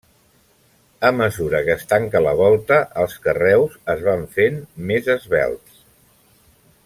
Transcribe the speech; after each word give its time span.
A 1.09 1.11
mesura 1.17 1.59
que 1.67 1.73
es 1.75 1.83
tanca 1.91 2.21
la 2.27 2.33
volta, 2.39 2.79
els 3.03 3.19
carreus 3.27 3.77
es 3.95 4.03
van 4.09 4.25
fent 4.39 4.59
més 4.93 5.11
esvelts. 5.19 5.81